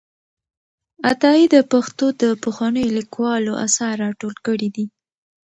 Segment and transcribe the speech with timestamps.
[1.09, 4.85] عطایي د پښتو د پخوانیو لیکوالو آثار راټول کړي دي.